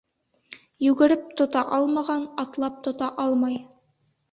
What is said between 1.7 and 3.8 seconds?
алмаған атлап тота алмай.